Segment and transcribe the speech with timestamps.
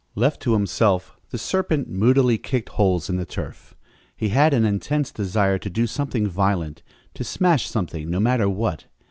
[0.15, 3.75] Left to himself the serpent moodily kicked holes in the turf.
[4.17, 6.81] He had an intense desire to do something violent
[7.13, 8.85] to smash something, no matter what.